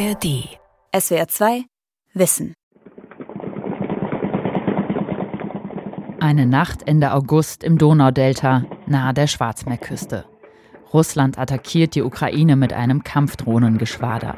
[0.00, 0.48] ARD.
[0.98, 1.64] SWR 2
[2.14, 2.54] Wissen.
[6.20, 10.24] Eine Nacht Ende August im Donaudelta, nahe der Schwarzmeerküste.
[10.94, 14.36] Russland attackiert die Ukraine mit einem Kampfdrohnengeschwader.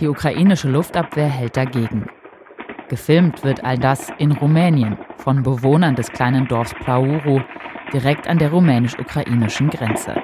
[0.00, 2.08] Die ukrainische Luftabwehr hält dagegen.
[2.88, 7.40] Gefilmt wird all das in Rumänien von Bewohnern des kleinen Dorfs Plauru,
[7.92, 10.16] direkt an der rumänisch-ukrainischen Grenze.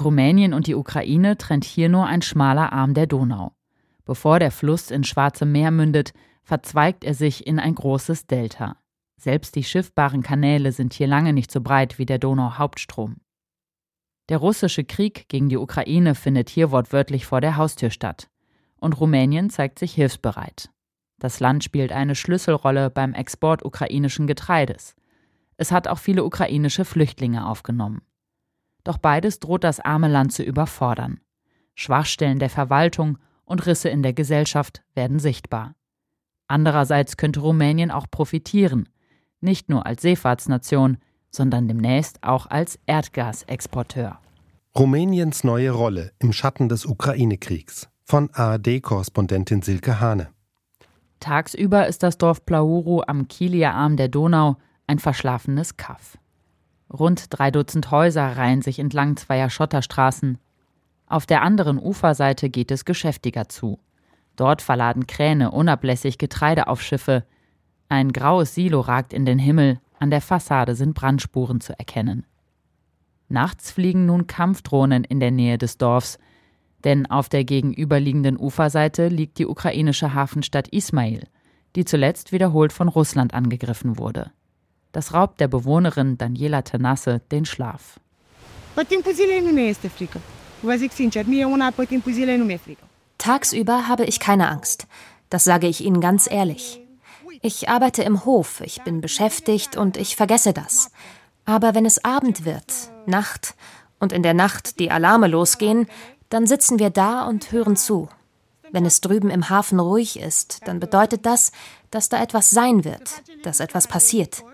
[0.00, 3.52] Rumänien und die Ukraine trennt hier nur ein schmaler Arm der Donau.
[4.04, 8.76] Bevor der Fluss ins Schwarze Meer mündet, verzweigt er sich in ein großes Delta.
[9.16, 13.16] Selbst die schiffbaren Kanäle sind hier lange nicht so breit wie der Donau-Hauptstrom.
[14.28, 18.28] Der russische Krieg gegen die Ukraine findet hier wortwörtlich vor der Haustür statt.
[18.80, 20.70] Und Rumänien zeigt sich hilfsbereit.
[21.20, 24.96] Das Land spielt eine Schlüsselrolle beim Export ukrainischen Getreides.
[25.56, 28.02] Es hat auch viele ukrainische Flüchtlinge aufgenommen.
[28.84, 31.20] Doch beides droht das arme Land zu überfordern.
[31.74, 35.74] Schwachstellen der Verwaltung und Risse in der Gesellschaft werden sichtbar.
[36.48, 38.88] Andererseits könnte Rumänien auch profitieren,
[39.40, 40.98] nicht nur als Seefahrtsnation,
[41.30, 44.18] sondern demnächst auch als Erdgasexporteur.
[44.76, 50.28] Rumäniens neue Rolle im Schatten des Ukraine-Kriegs von ARD-Korrespondentin Silke Hane.
[51.20, 56.18] Tagsüber ist das Dorf Plauru am Kieler Arm der Donau ein verschlafenes Kaff.
[56.92, 60.38] Rund drei Dutzend Häuser reihen sich entlang zweier Schotterstraßen.
[61.06, 63.78] Auf der anderen Uferseite geht es geschäftiger zu.
[64.36, 67.24] Dort verladen Kräne unablässig Getreide auf Schiffe.
[67.88, 72.26] Ein graues Silo ragt in den Himmel, an der Fassade sind Brandspuren zu erkennen.
[73.28, 76.18] Nachts fliegen nun Kampfdrohnen in der Nähe des Dorfs,
[76.84, 81.26] denn auf der gegenüberliegenden Uferseite liegt die ukrainische Hafenstadt Ismail,
[81.76, 84.32] die zuletzt wiederholt von Russland angegriffen wurde.
[84.92, 87.98] Das raubt der Bewohnerin Daniela Tenasse den Schlaf.
[93.18, 94.86] Tagsüber habe ich keine Angst.
[95.30, 96.80] Das sage ich Ihnen ganz ehrlich.
[97.40, 100.90] Ich arbeite im Hof, ich bin beschäftigt und ich vergesse das.
[101.44, 102.72] Aber wenn es Abend wird,
[103.06, 103.54] Nacht
[103.98, 105.88] und in der Nacht die Alarme losgehen,
[106.28, 108.08] dann sitzen wir da und hören zu.
[108.70, 111.52] Wenn es drüben im Hafen ruhig ist, dann bedeutet das,
[111.90, 114.44] dass da etwas sein wird, dass etwas passiert.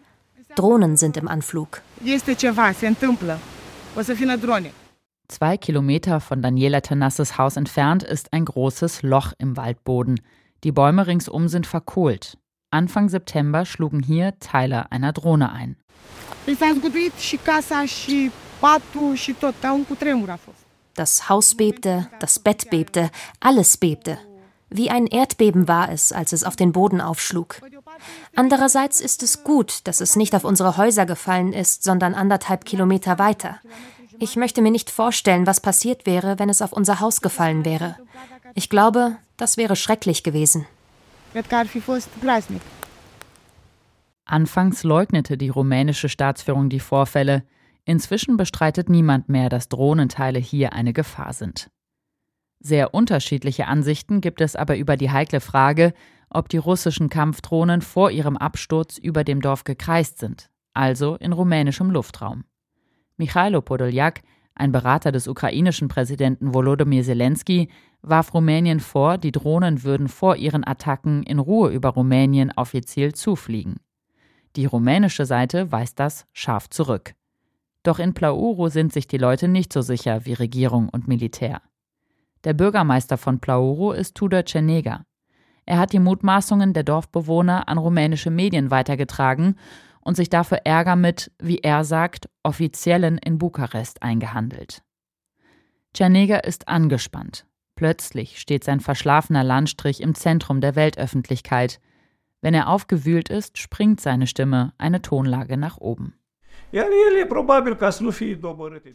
[0.58, 1.82] Drohnen sind im Anflug.
[5.28, 10.20] Zwei Kilometer von Daniela Tanasses Haus entfernt ist ein großes Loch im Waldboden.
[10.64, 12.38] Die Bäume ringsum sind verkohlt.
[12.72, 15.76] Anfang September schlugen hier Teile einer Drohne ein.
[20.94, 24.18] Das Haus bebte, das Bett bebte, alles bebte.
[24.70, 27.60] Wie ein Erdbeben war es, als es auf den Boden aufschlug.
[28.34, 33.18] Andererseits ist es gut, dass es nicht auf unsere Häuser gefallen ist, sondern anderthalb Kilometer
[33.18, 33.60] weiter.
[34.18, 37.96] Ich möchte mir nicht vorstellen, was passiert wäre, wenn es auf unser Haus gefallen wäre.
[38.54, 40.66] Ich glaube, das wäre schrecklich gewesen.
[44.24, 47.44] Anfangs leugnete die rumänische Staatsführung die Vorfälle.
[47.84, 51.70] Inzwischen bestreitet niemand mehr, dass Drohnenteile hier eine Gefahr sind.
[52.60, 55.92] Sehr unterschiedliche Ansichten gibt es aber über die heikle Frage,
[56.28, 61.90] ob die russischen Kampfdrohnen vor ihrem Absturz über dem Dorf gekreist sind, also in rumänischem
[61.90, 62.44] Luftraum.
[63.16, 64.22] Michailo Podoljak,
[64.54, 67.68] ein Berater des ukrainischen Präsidenten Volodymyr Zelensky,
[68.02, 73.76] warf Rumänien vor, die Drohnen würden vor ihren Attacken in Ruhe über Rumänien offiziell zufliegen.
[74.56, 77.14] Die rumänische Seite weist das scharf zurück.
[77.84, 81.62] Doch in Plauru sind sich die Leute nicht so sicher wie Regierung und Militär.
[82.48, 85.04] Der Bürgermeister von Plauro ist Tudor Cenega.
[85.66, 89.56] Er hat die Mutmaßungen der Dorfbewohner an rumänische Medien weitergetragen
[90.00, 94.82] und sich dafür Ärger mit, wie er sagt, Offiziellen in Bukarest eingehandelt.
[95.92, 97.44] Cenega ist angespannt.
[97.76, 101.80] Plötzlich steht sein verschlafener Landstrich im Zentrum der Weltöffentlichkeit.
[102.40, 106.14] Wenn er aufgewühlt ist, springt seine Stimme eine Tonlage nach oben.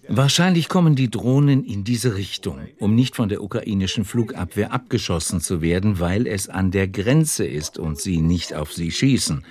[0.07, 5.61] Wahrscheinlich kommen die Drohnen in diese Richtung, um nicht von der ukrainischen Flugabwehr abgeschossen zu
[5.61, 9.43] werden, weil es an der Grenze ist und sie nicht auf sie schießen.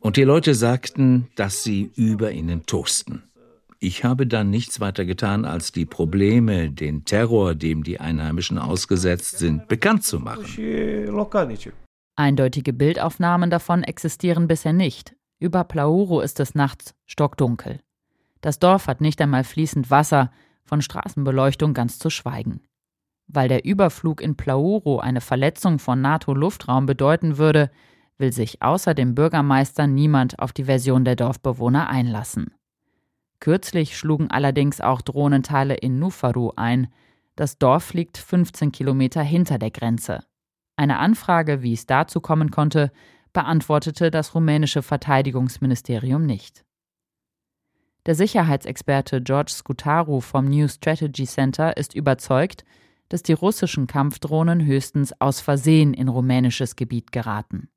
[0.00, 3.24] Und die Leute sagten, dass sie über ihnen toasten.
[3.78, 9.38] Ich habe dann nichts weiter getan, als die Probleme, den Terror, dem die Einheimischen ausgesetzt
[9.38, 10.44] sind, bekannt zu machen.
[12.16, 17.80] Eindeutige Bildaufnahmen davon existieren bisher nicht, über Plauro ist es nachts stockdunkel.
[18.42, 20.30] Das Dorf hat nicht einmal fließend Wasser,
[20.64, 22.60] von Straßenbeleuchtung ganz zu schweigen.
[23.26, 27.70] Weil der Überflug in Plauro eine Verletzung von NATO-Luftraum bedeuten würde,
[28.18, 32.54] will sich außer dem Bürgermeister niemand auf die Version der Dorfbewohner einlassen.
[33.40, 36.88] Kürzlich schlugen allerdings auch Drohnenteile in Nufaru ein.
[37.34, 40.22] Das Dorf liegt 15 Kilometer hinter der Grenze.
[40.76, 42.92] Eine Anfrage, wie es dazu kommen konnte,
[43.32, 46.64] beantwortete das rumänische Verteidigungsministerium nicht.
[48.06, 52.64] Der Sicherheitsexperte George Scutaru vom New Strategy Center ist überzeugt,
[53.08, 57.68] dass die russischen Kampfdrohnen höchstens aus Versehen in rumänisches Gebiet geraten.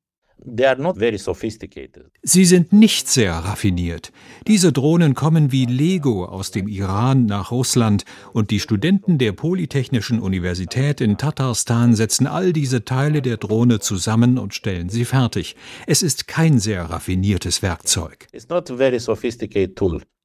[2.21, 4.11] Sie sind nicht sehr raffiniert.
[4.45, 8.03] Diese Drohnen kommen wie Lego aus dem Iran nach Russland
[8.33, 14.37] und die Studenten der Polytechnischen Universität in Tatarstan setzen all diese Teile der Drohne zusammen
[14.37, 15.55] und stellen sie fertig.
[15.87, 18.27] Es ist kein sehr raffiniertes Werkzeug.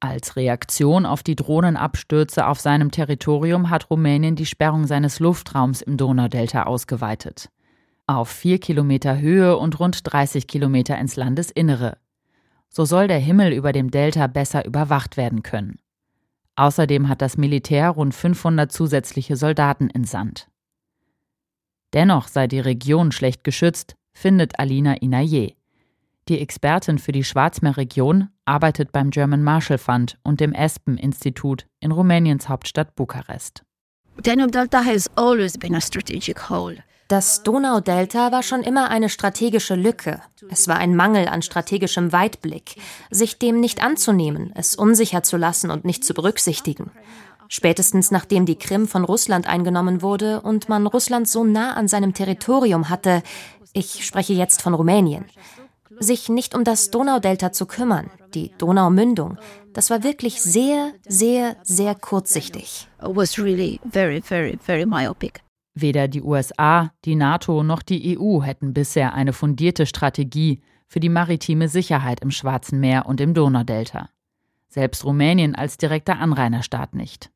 [0.00, 5.96] Als Reaktion auf die Drohnenabstürze auf seinem Territorium hat Rumänien die Sperrung seines Luftraums im
[5.96, 7.50] Donaudelta ausgeweitet
[8.08, 11.98] auf vier Kilometer Höhe und rund 30 Kilometer ins Landesinnere.
[12.68, 15.78] So soll der Himmel über dem Delta besser überwacht werden können.
[16.56, 20.48] Außerdem hat das Militär rund 500 zusätzliche Soldaten entsandt.
[21.92, 25.54] Dennoch sei die Region schlecht geschützt, findet Alina Inaye.
[26.28, 32.48] Die Expertin für die Schwarzmeerregion arbeitet beim German Marshall Fund und dem Espen-Institut in Rumäniens
[32.48, 33.62] Hauptstadt Bukarest.
[34.22, 36.82] Danube Delta has always been a strategic hole.
[37.08, 40.20] Das Donaudelta war schon immer eine strategische Lücke.
[40.50, 42.76] Es war ein Mangel an strategischem Weitblick,
[43.10, 46.90] sich dem nicht anzunehmen, es unsicher zu lassen und nicht zu berücksichtigen.
[47.48, 52.12] Spätestens nachdem die Krim von Russland eingenommen wurde und man Russland so nah an seinem
[52.12, 53.22] Territorium hatte,
[53.72, 55.24] ich spreche jetzt von Rumänien,
[55.98, 59.38] sich nicht um das Donaudelta zu kümmern, die Donaumündung,
[59.72, 62.86] das war wirklich sehr, sehr, sehr kurzsichtig.
[63.02, 65.40] It was really very, very, very myopic.
[65.80, 71.08] Weder die USA, die NATO noch die EU hätten bisher eine fundierte Strategie für die
[71.08, 74.08] maritime Sicherheit im Schwarzen Meer und im Donaudelta.
[74.68, 77.30] Selbst Rumänien als direkter Anrainerstaat nicht.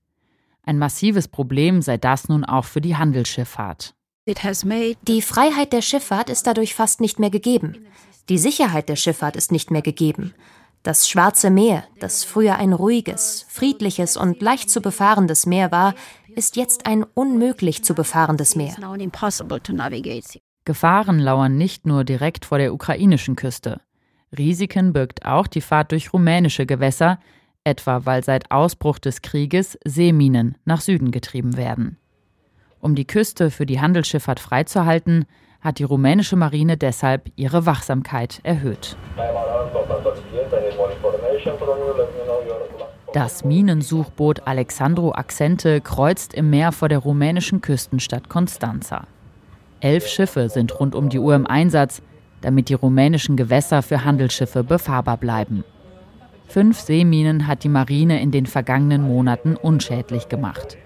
[0.65, 3.95] Ein massives Problem sei das nun auch für die Handelsschifffahrt.
[4.27, 7.87] Die Freiheit der Schifffahrt ist dadurch fast nicht mehr gegeben.
[8.29, 10.35] Die Sicherheit der Schifffahrt ist nicht mehr gegeben.
[10.85, 15.95] Das Schwarze Meer, das früher ein ruhiges, friedliches und leicht zu befahrendes Meer war,
[16.35, 18.75] ist jetzt ein unmöglich zu befahrendes Meer.
[20.65, 23.81] Gefahren lauern nicht nur direkt vor der ukrainischen Küste.
[24.37, 27.19] Risiken birgt auch die Fahrt durch rumänische Gewässer,
[27.65, 31.99] etwa weil seit Ausbruch des Krieges Seeminen nach Süden getrieben werden.
[32.81, 35.27] Um die Küste für die Handelsschifffahrt freizuhalten,
[35.61, 38.97] hat die rumänische Marine deshalb ihre Wachsamkeit erhöht.
[43.13, 49.07] Das Minensuchboot Alexandro Accente kreuzt im Meer vor der rumänischen Küstenstadt Constanza.
[49.81, 52.01] Elf Schiffe sind rund um die Uhr im Einsatz,
[52.41, 55.63] damit die rumänischen Gewässer für Handelsschiffe befahrbar bleiben.
[56.49, 60.79] Fünf Seeminen hat die Marine in den vergangenen Monaten unschädlich gemacht.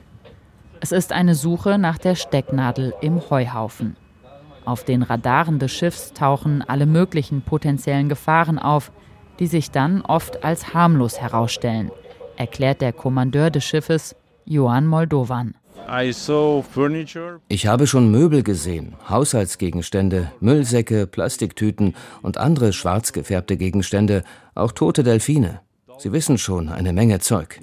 [0.80, 3.96] Es ist eine Suche nach der Stecknadel im Heuhaufen.
[4.64, 8.90] Auf den Radaren des Schiffs tauchen alle möglichen potenziellen Gefahren auf,
[9.38, 11.92] die sich dann oft als harmlos herausstellen–
[12.36, 15.54] erklärt der Kommandeur des Schiffes, Johann Moldovan.
[17.48, 24.24] Ich habe schon Möbel gesehen, Haushaltsgegenstände, Müllsäcke, Plastiktüten und andere schwarz gefärbte Gegenstände,
[24.54, 25.60] auch tote Delfine.
[25.98, 27.60] Sie wissen schon, eine Menge Zeug.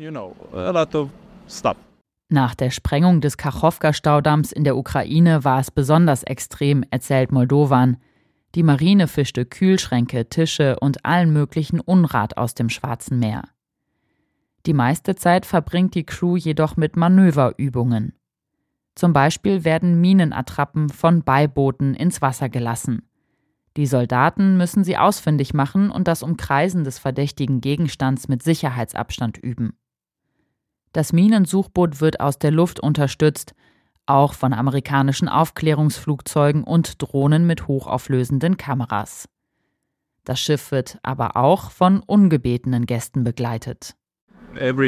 [2.29, 7.97] Nach der Sprengung des Kachowka-Staudamms in der Ukraine war es besonders extrem, erzählt Moldovan.
[8.55, 13.43] Die Marine fischte Kühlschränke, Tische und allen möglichen Unrat aus dem Schwarzen Meer.
[14.65, 18.13] Die meiste Zeit verbringt die Crew jedoch mit Manöverübungen.
[18.95, 23.09] Zum Beispiel werden Minenattrappen von Beibooten ins Wasser gelassen.
[23.75, 29.75] Die Soldaten müssen sie ausfindig machen und das Umkreisen des verdächtigen Gegenstands mit Sicherheitsabstand üben.
[30.91, 33.55] Das Minensuchboot wird aus der Luft unterstützt,
[34.05, 39.27] auch von amerikanischen Aufklärungsflugzeugen und Drohnen mit hochauflösenden Kameras.
[40.23, 43.95] Das Schiff wird aber auch von ungebetenen Gästen begleitet.
[44.55, 44.85] Uh,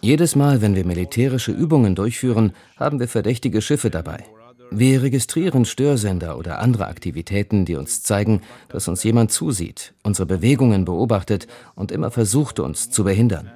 [0.00, 4.24] Jedes Mal, wenn wir militärische Übungen durchführen, haben wir verdächtige Schiffe dabei.
[4.70, 10.84] Wir registrieren Störsender oder andere Aktivitäten, die uns zeigen, dass uns jemand zusieht, unsere Bewegungen
[10.84, 13.50] beobachtet und immer versucht, uns zu behindern.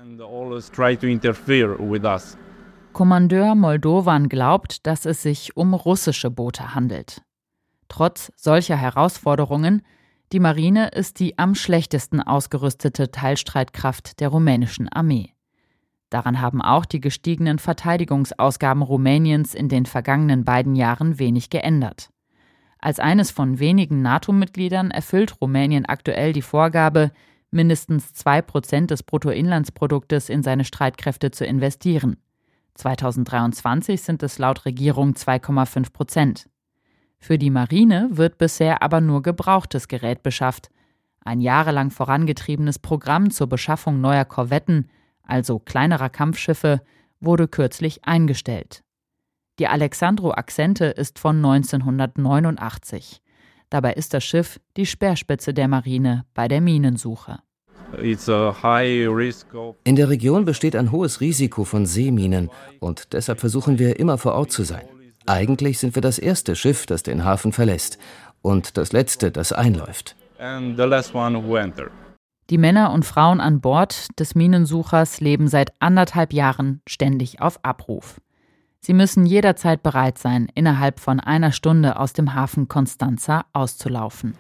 [2.93, 7.23] Kommandeur Moldovan glaubt, dass es sich um russische Boote handelt.
[7.89, 9.83] Trotz solcher Herausforderungen
[10.33, 15.33] die Marine ist die am schlechtesten ausgerüstete Teilstreitkraft der rumänischen Armee.
[16.11, 22.11] Daran haben auch die gestiegenen Verteidigungsausgaben Rumäniens in den vergangenen beiden Jahren wenig geändert.
[22.79, 27.11] Als eines von wenigen NATO-Mitgliedern erfüllt Rumänien aktuell die Vorgabe,
[27.51, 32.19] mindestens 2 Prozent des Bruttoinlandsproduktes in seine Streitkräfte zu investieren.
[32.75, 36.49] 2023 sind es laut Regierung 2,5 Prozent.
[37.19, 40.71] Für die Marine wird bisher aber nur gebrauchtes Gerät beschafft.
[41.25, 44.91] Ein jahrelang vorangetriebenes Programm zur Beschaffung neuer Korvetten,
[45.23, 46.83] also kleinerer Kampfschiffe,
[47.21, 48.85] wurde kürzlich eingestellt.
[49.59, 53.23] Die Alexandro Accente ist von 1989.
[53.71, 57.39] Dabei ist das Schiff die Speerspitze der Marine bei der Minensuche.
[59.85, 64.35] In der Region besteht ein hohes Risiko von Seeminen und deshalb versuchen wir immer vor
[64.35, 64.87] Ort zu sein.
[65.27, 67.99] Eigentlich sind wir das erste Schiff, das den Hafen verlässt
[68.43, 70.15] und das letzte, das einläuft.
[72.49, 78.21] Die Männer und Frauen an Bord des Minensuchers leben seit anderthalb Jahren ständig auf Abruf.
[78.79, 84.35] Sie müssen jederzeit bereit sein, innerhalb von einer Stunde aus dem Hafen Constanza auszulaufen.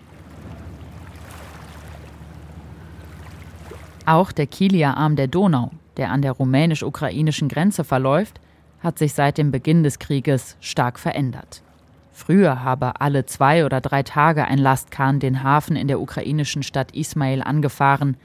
[4.05, 8.41] Auch der Kielia-Arm der Donau, der an der rumänisch-ukrainischen Grenze verläuft,
[8.87, 11.63] hat sich seit dem Beginn des Krieges stark verändert.
[12.13, 16.95] Früher habe alle zwei oder drei Tage ein Lastkahn den Hafen in der ukrainischen Stadt
[16.95, 18.17] Ismail angefahren.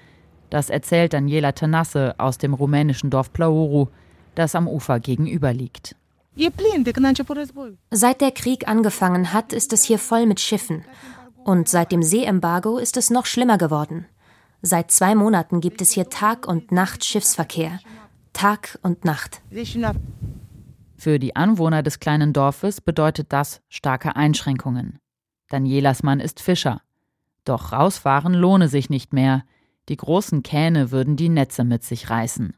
[0.51, 3.87] Das erzählt Daniela Tenasse aus dem rumänischen Dorf Plauru,
[4.35, 5.95] das am Ufer gegenüber liegt.
[7.89, 10.85] Seit der Krieg angefangen hat, ist es hier voll mit Schiffen.
[11.43, 14.05] Und seit dem Seeembargo ist es noch schlimmer geworden.
[14.61, 17.79] Seit zwei Monaten gibt es hier Tag und Nacht Schiffsverkehr.
[18.31, 19.41] Tag und Nacht.
[21.01, 25.00] Für die Anwohner des kleinen Dorfes bedeutet das starke Einschränkungen.
[25.50, 26.84] Danielas Mann ist Fischer.
[27.43, 29.43] Doch rausfahren lohne sich nicht mehr.
[29.89, 32.55] Die großen Kähne würden die Netze mit sich reißen.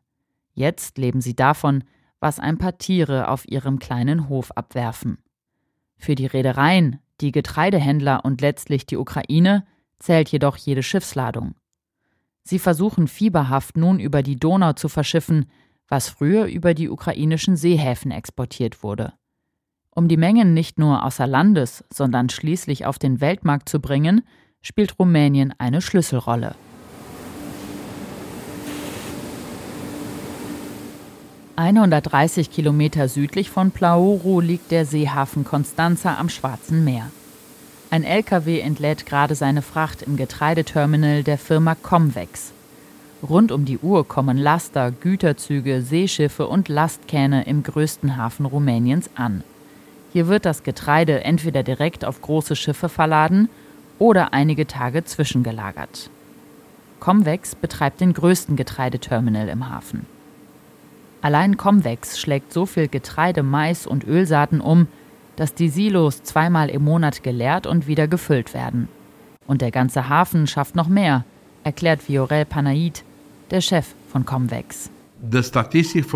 [0.54, 1.86] Jetzt leben sie davon,
[2.20, 5.20] was ein paar Tiere auf ihrem kleinen Hof abwerfen.
[5.96, 9.66] Für die Reedereien, die Getreidehändler und letztlich die Ukraine
[10.00, 11.56] zählt jedoch jede Schiffsladung.
[12.44, 15.46] Sie versuchen fieberhaft nun über die Donau zu verschiffen,
[15.94, 19.14] was früher über die ukrainischen Seehäfen exportiert wurde.
[19.92, 24.24] Um die Mengen nicht nur außer Landes, sondern schließlich auf den Weltmarkt zu bringen,
[24.64, 26.56] spielt Rumänien eine Schlüsselrolle.
[31.58, 37.12] 130 Kilometer südlich von Plauru liegt der Seehafen Constanza am Schwarzen Meer.
[37.92, 42.52] Ein LKW entlädt gerade seine Fracht im Getreideterminal der Firma Comvex.
[43.27, 49.44] Rund um die Uhr kommen Laster, Güterzüge, Seeschiffe und Lastkähne im größten Hafen Rumäniens an.
[50.12, 53.48] Hier wird das Getreide entweder direkt auf große Schiffe verladen
[53.98, 56.10] oder einige Tage zwischengelagert.
[57.00, 60.06] Comvex betreibt den größten Getreideterminal im Hafen.
[61.22, 64.88] Allein Comvex schlägt so viel Getreide, Mais und Ölsaaten um,
[65.38, 68.89] dass die Silos zweimal im Monat geleert und wieder gefüllt werden.
[69.48, 71.24] Und der ganze Hafen schafft noch mehr,
[71.63, 73.06] erklärt Viorel Panait,
[73.53, 74.89] der Chef von Comvex.
[75.25, 76.10] Die Statistik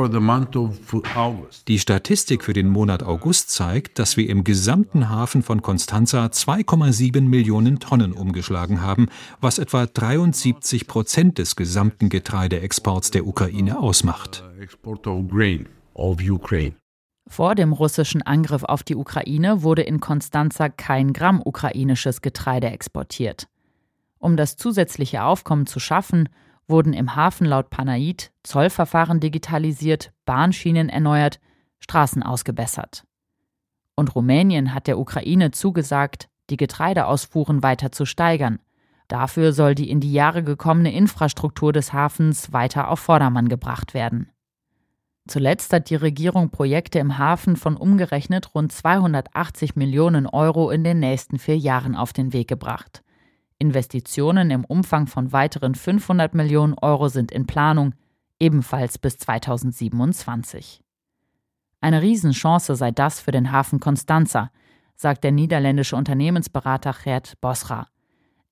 [2.43, 8.11] für den Monat August zeigt, dass wir im gesamten Hafen von Constanza 2,7 Millionen Tonnen
[8.11, 9.07] umgeschlagen haben,
[9.39, 14.43] was etwa 73 Prozent des gesamten Getreideexports der Ukraine ausmacht.
[17.29, 23.47] Vor dem russischen Angriff auf die Ukraine wurde in Constanza kein Gramm ukrainisches Getreide exportiert.
[24.19, 26.27] Um das zusätzliche Aufkommen zu schaffen,
[26.67, 31.39] wurden im Hafen laut Panait Zollverfahren digitalisiert, Bahnschienen erneuert,
[31.79, 33.03] Straßen ausgebessert.
[33.95, 38.59] Und Rumänien hat der Ukraine zugesagt, die Getreideausfuhren weiter zu steigern.
[39.07, 44.31] Dafür soll die in die Jahre gekommene Infrastruktur des Hafens weiter auf Vordermann gebracht werden.
[45.27, 50.99] Zuletzt hat die Regierung Projekte im Hafen von umgerechnet rund 280 Millionen Euro in den
[50.99, 53.03] nächsten vier Jahren auf den Weg gebracht.
[53.59, 57.95] Investitionen im Umfang von weiteren 500 Millionen Euro sind in Planung,
[58.39, 60.83] ebenfalls bis 2027.
[61.81, 64.51] Eine Riesenchance sei das für den Hafen Constanza,
[64.95, 67.87] sagt der niederländische Unternehmensberater Gerd Bosra.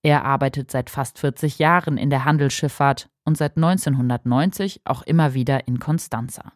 [0.01, 5.67] Er arbeitet seit fast 40 Jahren in der Handelsschifffahrt und seit 1990 auch immer wieder
[5.67, 6.53] in Constanza.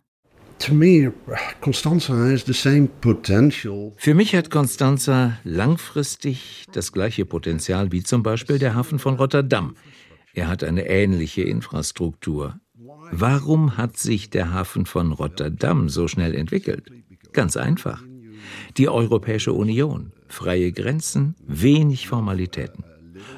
[3.96, 9.75] Für mich hat Constanza langfristig das gleiche Potenzial wie zum Beispiel der Hafen von Rotterdam.
[10.34, 12.60] Er hat eine ähnliche Infrastruktur.
[13.12, 16.92] Warum hat sich der Hafen von Rotterdam so schnell entwickelt?
[17.32, 18.04] Ganz einfach.
[18.78, 22.84] Die Europäische Union, freie Grenzen, wenig Formalitäten.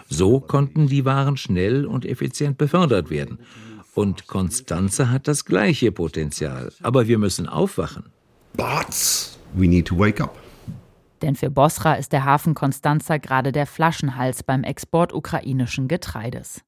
[0.10, 3.40] So konnten die Waren schnell und effizient befördert werden.
[3.94, 6.72] Und Konstanze hat das gleiche Potenzial.
[6.82, 8.12] Aber wir müssen aufwachen.
[8.54, 10.38] But we need to wake up.
[11.22, 16.62] Denn für Bosra ist der Hafen Konstanza gerade der Flaschenhals beim Export ukrainischen Getreides.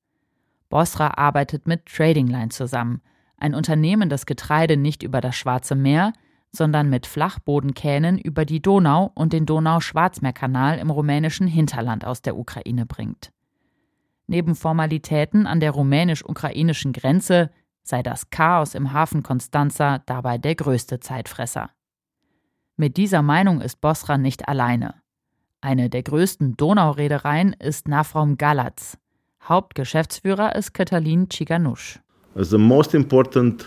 [0.69, 3.01] Bosra arbeitet mit Trading Line zusammen,
[3.37, 6.13] ein Unternehmen, das Getreide nicht über das Schwarze Meer,
[6.51, 12.85] sondern mit Flachbodenkähnen über die Donau und den Donau-Schwarzmeerkanal im rumänischen Hinterland aus der Ukraine
[12.85, 13.31] bringt.
[14.33, 17.51] Neben Formalitäten an der rumänisch-ukrainischen Grenze
[17.83, 21.69] sei das Chaos im Hafen Constanza dabei der größte Zeitfresser.
[22.75, 24.95] Mit dieser Meinung ist Bosra nicht alleine.
[25.61, 28.97] Eine der größten Donaureedereien ist Nafrom Galatz.
[29.43, 31.99] Hauptgeschäftsführer ist Katalin Ciganusch.
[32.33, 33.63] The most important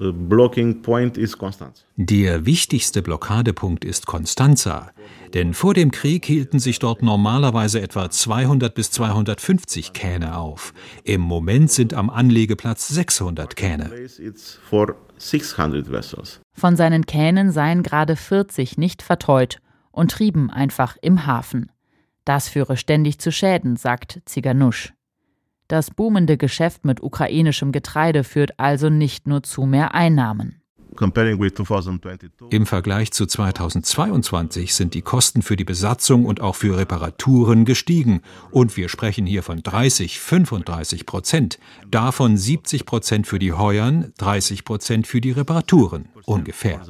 [0.00, 1.84] blocking point is Constanza.
[1.96, 4.90] Der wichtigste Blockadepunkt ist Constanza,
[5.34, 10.72] denn vor dem Krieg hielten sich dort normalerweise etwa 200 bis 250 Kähne auf.
[11.04, 13.90] Im Moment sind am Anlegeplatz 600 Kähne.
[16.52, 19.58] Von seinen Kähnen seien gerade 40 nicht verteut
[19.92, 21.70] und trieben einfach im Hafen.
[22.24, 24.92] Das führe ständig zu Schäden, sagt Ziganusch.
[25.70, 30.60] Das boomende Geschäft mit ukrainischem Getreide führt also nicht nur zu mehr Einnahmen.
[32.50, 38.20] Im Vergleich zu 2022 sind die Kosten für die Besatzung und auch für Reparaturen gestiegen.
[38.50, 41.60] Und wir sprechen hier von 30, 35 Prozent.
[41.88, 46.08] Davon 70 Prozent für die Heuern, 30 Prozent für die Reparaturen.
[46.24, 46.80] Ungefähr.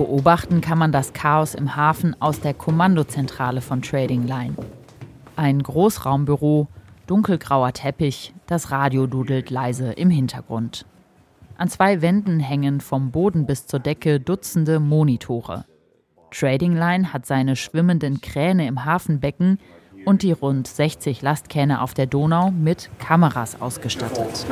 [0.00, 4.54] Beobachten kann man das Chaos im Hafen aus der Kommandozentrale von Trading Line.
[5.36, 6.68] Ein Großraumbüro,
[7.06, 10.86] dunkelgrauer Teppich, das Radio dudelt leise im Hintergrund.
[11.58, 15.66] An zwei Wänden hängen vom Boden bis zur Decke Dutzende Monitore.
[16.30, 19.58] Trading Line hat seine schwimmenden Kräne im Hafenbecken
[20.06, 24.46] und die rund 60 Lastkähne auf der Donau mit Kameras ausgestattet.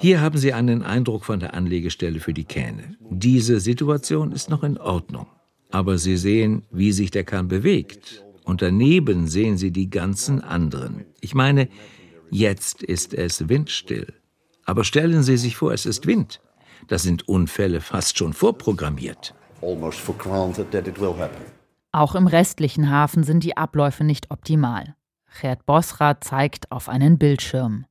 [0.00, 2.96] Hier haben Sie einen Eindruck von der Anlegestelle für die Kähne.
[3.10, 5.26] Diese Situation ist noch in Ordnung
[5.70, 8.24] aber Sie sehen, wie sich der Kahn bewegt.
[8.44, 11.04] Und daneben sehen Sie die ganzen anderen.
[11.20, 11.68] Ich meine,
[12.30, 14.12] jetzt ist es windstill.
[14.64, 16.40] Aber stellen Sie sich vor, es ist Wind.
[16.88, 19.34] Da sind Unfälle fast schon vorprogrammiert.
[21.92, 24.94] Auch im restlichen Hafen sind die Abläufe nicht optimal.
[25.40, 27.84] Gerd Bosra zeigt auf einen Bildschirm.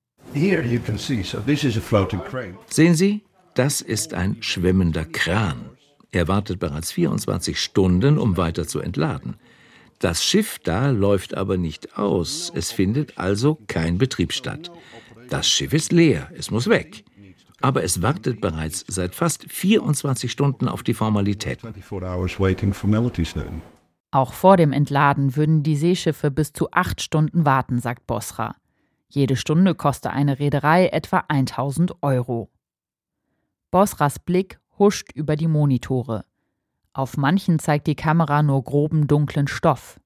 [2.67, 3.23] Sehen Sie,
[3.55, 5.71] das ist ein schwimmender Kran.
[6.11, 9.37] Er wartet bereits 24 Stunden, um weiter zu entladen.
[9.97, 12.51] Das Schiff da läuft aber nicht aus.
[12.53, 14.71] Es findet also kein Betrieb statt.
[15.29, 17.03] Das Schiff ist leer, es muss weg.
[17.61, 21.73] Aber es wartet bereits seit fast 24 Stunden auf die Formalitäten.
[24.11, 28.55] Auch vor dem Entladen würden die Seeschiffe bis zu acht Stunden warten, sagt Bosra.
[29.11, 32.51] Jede Stunde koste eine Reederei etwa 1000 Euro.
[33.71, 36.25] Bosras Blick huscht über die Monitore.
[36.93, 39.99] Auf manchen zeigt die Kamera nur groben dunklen Stoff.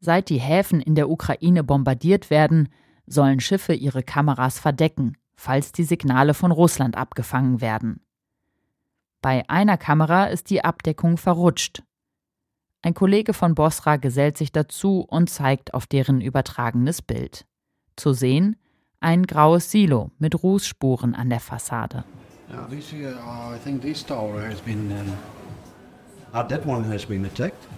[0.00, 2.70] Seit die Häfen in der Ukraine bombardiert werden,
[3.06, 8.00] sollen Schiffe ihre Kameras verdecken, falls die Signale von Russland abgefangen werden.
[9.20, 11.82] Bei einer Kamera ist die Abdeckung verrutscht.
[12.80, 17.46] Ein Kollege von Bosra gesellt sich dazu und zeigt auf deren übertragenes Bild.
[17.96, 18.56] Zu sehen
[19.00, 22.04] ein graues Silo mit Rußspuren an der Fassade.
[22.48, 24.90] Now this here, uh, I think this tower has been.
[24.90, 25.12] Um,
[26.34, 27.68] uh, that one has been attacked.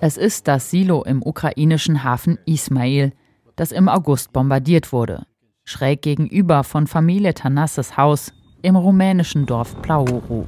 [0.00, 3.12] Es ist das Silo im ukrainischen Hafen Ismail,
[3.56, 5.26] das im August bombardiert wurde,
[5.64, 8.32] schräg gegenüber von Familie Tanasses Haus
[8.62, 10.46] im rumänischen Dorf Plauru.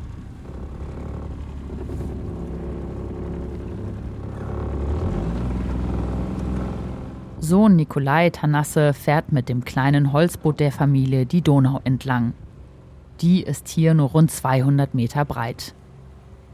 [7.47, 12.33] Sohn Nikolai Tanasse fährt mit dem kleinen Holzboot der Familie die Donau entlang.
[13.21, 15.73] Die ist hier nur rund 200 Meter breit.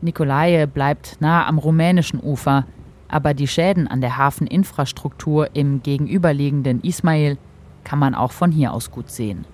[0.03, 2.67] Nikolaje bleibt nah am rumänischen Ufer,
[3.09, 7.39] aber die Schäden an der Hafeninfrastruktur im gegenüberliegenden Ismail
[7.85, 9.47] kann man auch von hier aus gut sehen.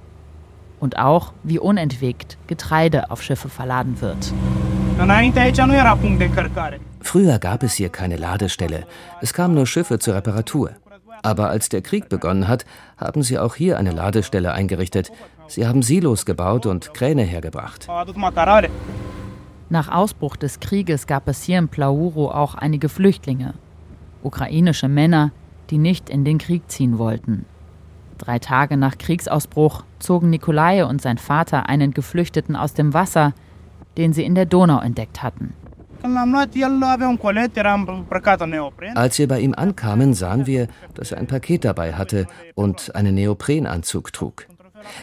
[0.80, 4.32] Und auch, wie unentwegt Getreide auf Schiffe verladen wird.
[7.00, 8.86] Früher gab es hier keine Ladestelle.
[9.20, 10.72] Es kamen nur Schiffe zur Reparatur.
[11.22, 12.64] Aber als der Krieg begonnen hat,
[12.96, 15.10] haben sie auch hier eine Ladestelle eingerichtet.
[15.46, 17.88] Sie haben Silos gebaut und Kräne hergebracht.
[19.70, 23.54] Nach Ausbruch des Krieges gab es hier in Plauro auch einige Flüchtlinge.
[24.22, 25.32] Ukrainische Männer,
[25.70, 27.44] die nicht in den Krieg ziehen wollten.
[28.16, 33.32] Drei Tage nach Kriegsausbruch zogen Nikolai und sein Vater einen Geflüchteten aus dem Wasser,
[33.96, 35.54] den sie in der Donau entdeckt hatten.
[38.94, 43.14] Als wir bei ihm ankamen, sahen wir, dass er ein Paket dabei hatte und einen
[43.14, 44.46] Neoprenanzug trug.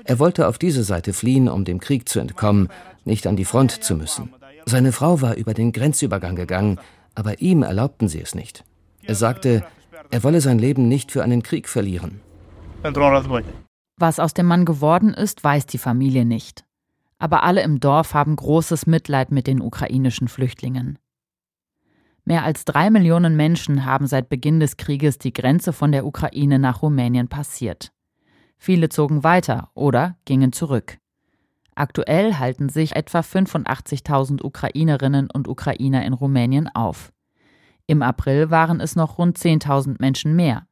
[0.05, 2.69] Er wollte auf diese Seite fliehen, um dem Krieg zu entkommen,
[3.03, 4.33] nicht an die Front zu müssen.
[4.65, 6.79] Seine Frau war über den Grenzübergang gegangen,
[7.13, 8.63] aber ihm erlaubten sie es nicht.
[9.03, 9.63] Er sagte,
[10.11, 12.21] er wolle sein Leben nicht für einen Krieg verlieren.
[13.97, 16.64] Was aus dem Mann geworden ist, weiß die Familie nicht.
[17.17, 20.99] Aber alle im Dorf haben großes Mitleid mit den ukrainischen Flüchtlingen.
[22.25, 26.57] Mehr als drei Millionen Menschen haben seit Beginn des Krieges die Grenze von der Ukraine
[26.57, 27.91] nach Rumänien passiert.
[28.57, 30.97] Viele zogen weiter oder gingen zurück.
[31.75, 37.11] Aktuell halten sich etwa 85.000 Ukrainerinnen und Ukrainer in Rumänien auf.
[37.85, 40.67] Im April waren es noch rund 10.000 Menschen mehr.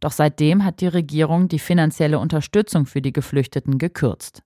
[0.00, 4.42] Doch seitdem hat die Regierung die finanzielle Unterstützung für die Geflüchteten gekürzt.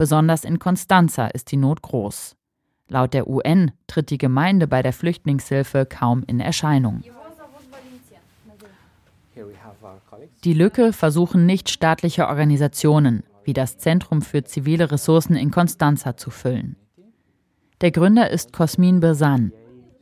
[0.00, 2.34] Besonders in Constanza ist die Not groß.
[2.88, 7.02] Laut der UN tritt die Gemeinde bei der Flüchtlingshilfe kaum in Erscheinung.
[10.42, 16.76] Die Lücke versuchen nichtstaatliche Organisationen wie das Zentrum für zivile Ressourcen in Constanza zu füllen.
[17.82, 19.52] Der Gründer ist Cosmin Besan.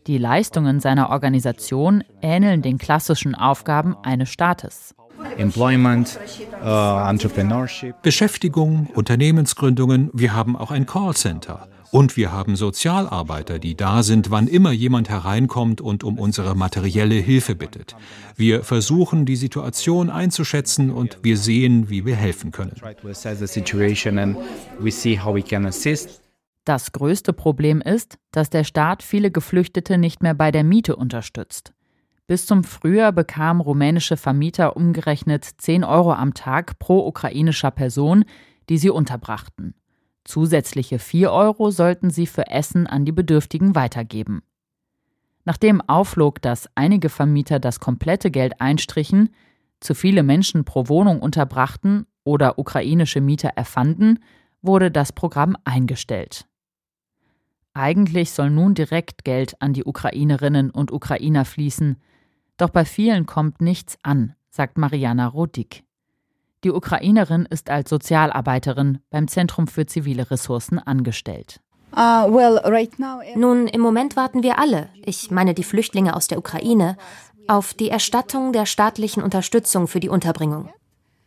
[0.06, 4.94] Die Leistungen seiner Organisation ähneln den klassischen Aufgaben eines Staates.
[5.36, 6.18] Employment,
[6.62, 7.94] uh, Entrepreneurship.
[8.02, 10.10] Beschäftigung, Unternehmensgründungen.
[10.12, 11.68] Wir haben auch ein Callcenter.
[11.90, 17.14] Und wir haben Sozialarbeiter, die da sind, wann immer jemand hereinkommt und um unsere materielle
[17.14, 17.96] Hilfe bittet.
[18.36, 22.74] Wir versuchen, die Situation einzuschätzen und wir sehen, wie wir helfen können.
[26.64, 31.72] Das größte Problem ist, dass der Staat viele Geflüchtete nicht mehr bei der Miete unterstützt.
[32.28, 38.26] Bis zum Frühjahr bekamen rumänische Vermieter umgerechnet 10 Euro am Tag pro ukrainischer Person,
[38.68, 39.74] die sie unterbrachten.
[40.24, 44.42] Zusätzliche 4 Euro sollten sie für Essen an die Bedürftigen weitergeben.
[45.46, 49.30] Nachdem aufflog, dass einige Vermieter das komplette Geld einstrichen,
[49.80, 54.18] zu viele Menschen pro Wohnung unterbrachten oder ukrainische Mieter erfanden,
[54.60, 56.46] wurde das Programm eingestellt.
[57.72, 61.96] Eigentlich soll nun direkt Geld an die Ukrainerinnen und Ukrainer fließen,
[62.58, 65.84] doch bei vielen kommt nichts an, sagt Mariana Rodik.
[66.64, 71.60] Die Ukrainerin ist als Sozialarbeiterin beim Zentrum für zivile Ressourcen angestellt.
[71.96, 72.28] Uh,
[73.36, 76.96] Nun, im Moment warten wir alle, ich meine die Flüchtlinge aus der Ukraine,
[77.46, 80.68] auf die Erstattung der staatlichen Unterstützung für die Unterbringung.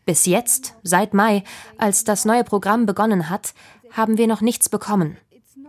[0.06, 1.44] Bis jetzt, seit Mai,
[1.78, 3.54] als das neue Programm begonnen hat,
[3.92, 5.18] haben wir noch nichts bekommen.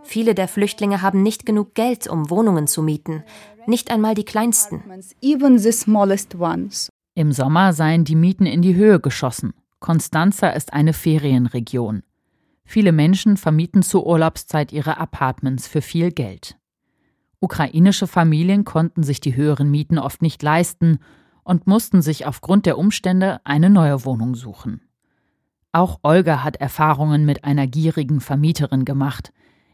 [0.03, 3.23] Viele der Flüchtlinge haben nicht genug Geld, um Wohnungen zu mieten,
[3.67, 4.83] nicht einmal die kleinsten.
[7.15, 9.53] Im Sommer seien die Mieten in die Höhe geschossen.
[9.79, 12.03] Constanza ist eine Ferienregion.
[12.65, 16.57] Viele Menschen vermieten zur Urlaubszeit ihre Apartments für viel Geld.
[17.39, 20.99] Ukrainische Familien konnten sich die höheren Mieten oft nicht leisten
[21.43, 24.81] und mussten sich aufgrund der Umstände eine neue Wohnung suchen.
[25.73, 29.33] Auch Olga hat Erfahrungen mit einer gierigen Vermieterin gemacht,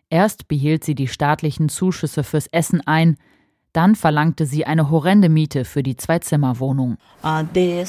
[0.09, 3.17] Erst behielt sie die staatlichen Zuschüsse fürs Essen ein,
[3.73, 6.97] dann verlangte sie eine horrende Miete für die Zwei-Zimmer-Wohnung.
[7.21, 7.85] Ah, äh,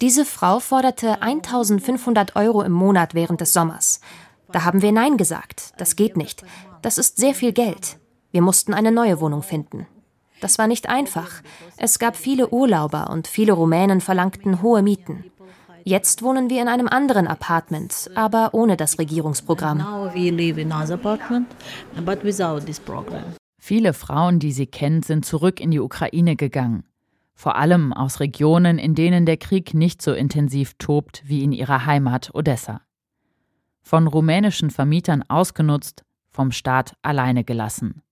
[0.00, 4.00] Diese Frau forderte 1500 Euro im Monat während des Sommers.
[4.50, 5.72] Da haben wir Nein gesagt.
[5.76, 6.42] Das geht nicht.
[6.80, 7.98] Das ist sehr viel Geld.
[8.30, 9.86] Wir mussten eine neue Wohnung finden.
[10.40, 11.42] Das war nicht einfach.
[11.76, 15.24] Es gab viele Urlauber und viele Rumänen verlangten hohe Mieten.
[15.88, 19.78] Jetzt wohnen wir in einem anderen Apartment, aber ohne das Regierungsprogramm.
[23.58, 26.84] Viele Frauen, die sie kennt, sind zurück in die Ukraine gegangen.
[27.32, 31.86] Vor allem aus Regionen, in denen der Krieg nicht so intensiv tobt wie in ihrer
[31.86, 32.82] Heimat Odessa.
[33.80, 38.02] Von rumänischen Vermietern ausgenutzt, vom Staat alleine gelassen.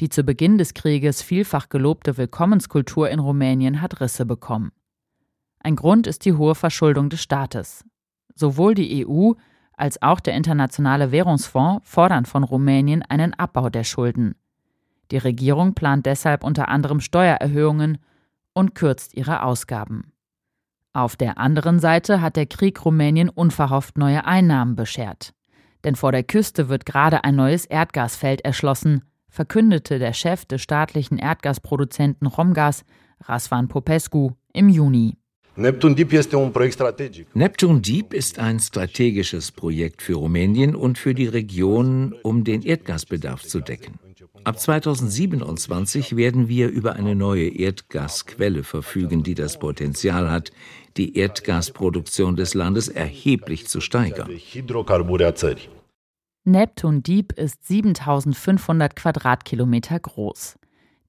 [0.00, 4.72] Die zu Beginn des Krieges vielfach gelobte Willkommenskultur in Rumänien hat Risse bekommen.
[5.62, 7.84] Ein Grund ist die hohe Verschuldung des Staates.
[8.34, 9.32] Sowohl die EU
[9.76, 14.34] als auch der Internationale Währungsfonds fordern von Rumänien einen Abbau der Schulden.
[15.10, 17.98] Die Regierung plant deshalb unter anderem Steuererhöhungen
[18.54, 20.12] und kürzt ihre Ausgaben.
[20.94, 25.32] Auf der anderen Seite hat der Krieg Rumänien unverhofft neue Einnahmen beschert.
[25.84, 31.18] Denn vor der Küste wird gerade ein neues Erdgasfeld erschlossen, verkündete der Chef des staatlichen
[31.18, 32.84] Erdgasproduzenten Romgas,
[33.20, 35.16] Rasvan Popescu, im Juni.
[35.54, 37.26] Neptun Deep ist ein Projekt strategisch.
[37.34, 43.42] Neptun Deep ist ein strategisches Projekt für Rumänien und für die Region, um den Erdgasbedarf
[43.42, 43.98] zu decken.
[44.44, 50.52] Ab 2027 werden wir über eine neue Erdgasquelle verfügen, die das Potenzial hat,
[50.96, 54.30] die Erdgasproduktion des Landes erheblich zu steigern.
[56.44, 60.58] Neptun Deep ist 7500 Quadratkilometer groß.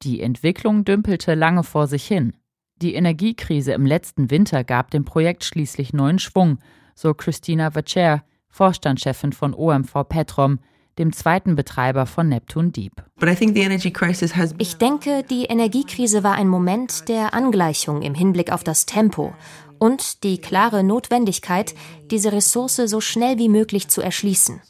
[0.03, 2.33] Die Entwicklung dümpelte lange vor sich hin.
[2.81, 6.59] Die Energiekrise im letzten Winter gab dem Projekt schließlich neuen Schwung,
[6.95, 10.59] so Christina Vacher Vorstandschefin von OMV Petrom,
[10.99, 13.03] dem zweiten Betreiber von Neptun Deep.
[14.59, 19.33] Ich denke, die Energiekrise war ein Moment der Angleichung im Hinblick auf das Tempo
[19.79, 21.73] und die klare Notwendigkeit,
[22.11, 24.61] diese Ressource so schnell wie möglich zu erschließen.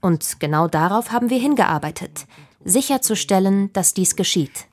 [0.00, 2.26] Und genau darauf haben wir hingearbeitet,
[2.64, 4.66] sicherzustellen, dass dies geschieht.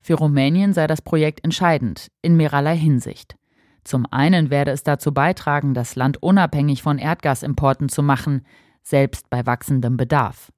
[0.00, 3.36] Für Rumänien sei das Projekt entscheidend, in mehrerlei Hinsicht.
[3.84, 8.46] Zum einen werde es dazu beitragen, das Land unabhängig von Erdgasimporten zu machen,
[8.82, 10.52] selbst bei wachsendem Bedarf.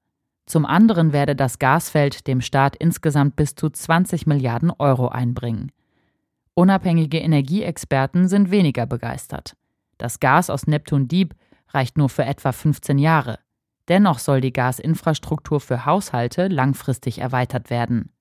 [0.47, 5.73] Zum anderen werde das Gasfeld dem Staat insgesamt bis zu 20 Milliarden Euro einbringen.
[6.55, 9.57] Unabhängige Energieexperten sind weniger begeistert.
[9.99, 11.35] Das Gas aus Neptun Deep
[11.69, 13.39] reicht nur für etwa 15 Jahre.
[13.89, 18.12] Dennoch soll die Gasinfrastruktur für Haushalte langfristig erweitert werden.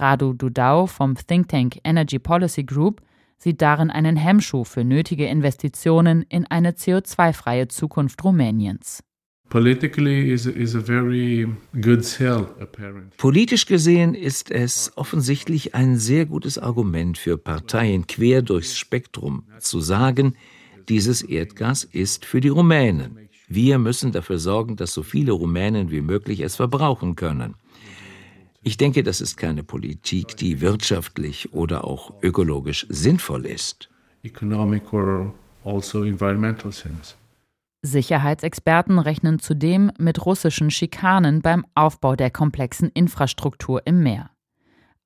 [0.00, 3.02] Radu Dudau vom Think Tank Energy Policy Group
[3.38, 9.02] sieht darin einen Hemmschuh für nötige Investitionen in eine CO2-freie Zukunft Rumäniens.
[13.16, 19.80] Politisch gesehen ist es offensichtlich ein sehr gutes Argument für Parteien quer durchs Spektrum zu
[19.80, 20.34] sagen,
[20.88, 23.28] dieses Erdgas ist für die Rumänen.
[23.48, 27.56] Wir müssen dafür sorgen, dass so viele Rumänen wie möglich es verbrauchen können.
[28.62, 33.88] Ich denke, das ist keine Politik, die wirtschaftlich oder auch ökologisch sinnvoll ist.
[35.64, 36.04] Also
[37.82, 44.30] Sicherheitsexperten rechnen zudem mit russischen Schikanen beim Aufbau der komplexen Infrastruktur im Meer.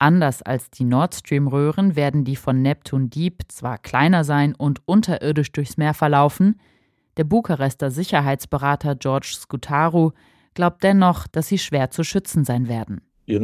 [0.01, 5.53] Anders als die Nord Stream-Röhren werden die von Neptun Deep zwar kleiner sein und unterirdisch
[5.53, 6.61] durchs Meer verlaufen,
[7.17, 10.11] der Bukarester Sicherheitsberater George Skutaru
[10.55, 13.03] glaubt dennoch, dass sie schwer zu schützen sein werden.
[13.27, 13.41] Für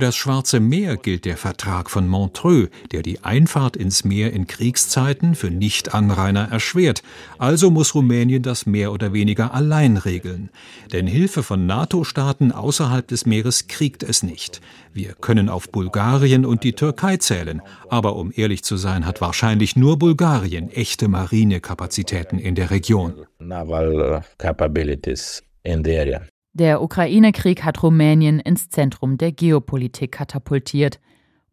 [0.00, 5.34] das Schwarze Meer gilt der Vertrag von Montreux, der die Einfahrt ins Meer in Kriegszeiten
[5.34, 7.02] für Nichtanrainer erschwert.
[7.38, 10.50] Also muss Rumänien das mehr oder weniger allein regeln.
[10.92, 14.60] Denn Hilfe von NATO-Staaten außerhalb des Meeres kriegt es nicht.
[14.92, 17.62] Wir können auf Bulgarien und die Türkei zählen.
[17.88, 23.24] Aber um ehrlich zu sein, hat wahrscheinlich nur Bulgarien echte Marinekapazitäten in der Region.
[23.38, 26.22] Naval capabilities in the area.
[26.52, 31.00] Der Ukraine-Krieg hat Rumänien ins Zentrum der Geopolitik katapultiert,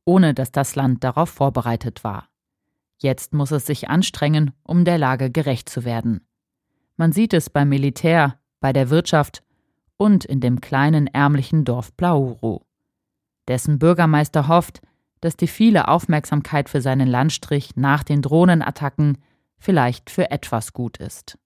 [0.05, 2.29] ohne dass das Land darauf vorbereitet war.
[3.01, 6.21] Jetzt muss es sich anstrengen, um der Lage gerecht zu werden.
[6.95, 9.43] Man sieht es beim Militär, bei der Wirtschaft
[9.97, 12.61] und in dem kleinen ärmlichen Dorf Blauru.
[13.47, 14.81] Dessen Bürgermeister hofft,
[15.19, 19.17] dass die viele Aufmerksamkeit für seinen Landstrich nach den Drohnenattacken
[19.57, 21.37] vielleicht für etwas gut ist.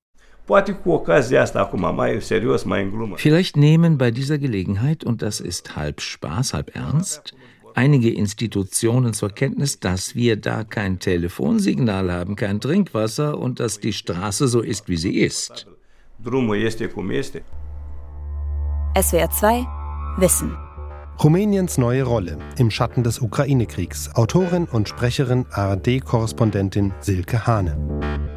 [3.17, 7.33] Vielleicht nehmen bei dieser Gelegenheit, und das ist halb Spaß, halb ernst,
[7.75, 13.93] einige Institutionen zur Kenntnis, dass wir da kein Telefonsignal haben, kein Trinkwasser und dass die
[13.93, 15.67] Straße so ist, wie sie ist.
[18.99, 19.67] SWR 2
[20.17, 20.57] Wissen
[21.23, 24.15] Rumäniens neue Rolle im Schatten des Ukraine-Kriegs.
[24.15, 28.36] Autorin und Sprecherin ARD-Korrespondentin Silke Hane.